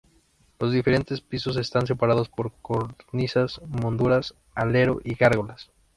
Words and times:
Los 0.57 0.71
diferentes 0.73 1.21
pisos 1.21 1.57
están 1.57 1.85
separados 1.85 2.27
por 2.27 2.51
cornisas 2.63 3.61
molduradas, 3.67 4.33
alero 4.55 4.99
y 5.03 5.13
gárgolas. 5.13 5.69